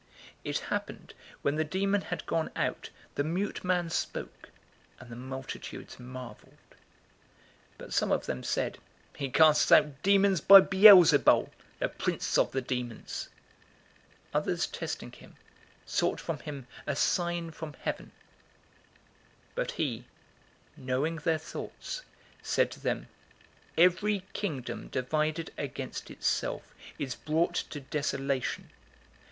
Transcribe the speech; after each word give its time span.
It 0.43 0.57
happened, 0.73 1.13
when 1.43 1.57
the 1.57 1.63
demon 1.63 2.01
had 2.01 2.25
gone 2.25 2.49
out, 2.55 2.89
the 3.13 3.23
mute 3.23 3.63
man 3.63 3.91
spoke; 3.91 4.49
and 4.99 5.11
the 5.11 5.15
multitudes 5.15 5.99
marveled. 5.99 6.57
011:015 7.77 7.77
But 7.77 7.93
some 7.93 8.11
of 8.11 8.25
them 8.25 8.41
said, 8.43 8.79
"He 9.15 9.29
casts 9.29 9.71
out 9.71 10.01
demons 10.01 10.41
by 10.41 10.59
Beelzebul, 10.61 11.51
the 11.77 11.87
prince 11.87 12.35
of 12.39 12.51
the 12.51 12.61
demons." 12.63 13.29
011:016 14.33 14.37
Others, 14.39 14.65
testing 14.67 15.11
him, 15.11 15.35
sought 15.85 16.19
from 16.19 16.39
him 16.39 16.65
a 16.87 16.95
sign 16.95 17.51
from 17.51 17.73
heaven. 17.73 18.11
011:017 19.49 19.53
But 19.53 19.71
he, 19.73 20.05
knowing 20.75 21.17
their 21.17 21.37
thoughts, 21.37 22.01
said 22.41 22.71
to 22.71 22.79
them, 22.79 23.07
"Every 23.77 24.25
kingdom 24.33 24.87
divided 24.87 25.53
against 25.59 26.09
itself 26.09 26.73
is 26.97 27.13
brought 27.13 27.53
to 27.53 27.79
desolation. 27.79 28.71